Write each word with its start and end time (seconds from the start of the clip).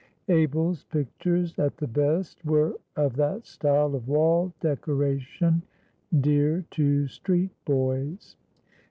Abel's 0.29 0.83
pictures, 0.85 1.59
at 1.59 1.77
the 1.77 1.85
best, 1.85 2.43
were 2.43 2.75
of 2.95 3.15
that 3.17 3.45
style 3.45 3.93
of 3.93 4.07
wall 4.07 4.51
decoration 4.59 5.61
dear 6.21 6.65
to 6.71 7.05
street 7.05 7.51
boys. 7.65 8.35